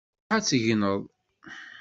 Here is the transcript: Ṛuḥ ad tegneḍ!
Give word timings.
Ṛuḥ 0.27 0.33
ad 0.37 0.43
tegneḍ! 0.45 1.01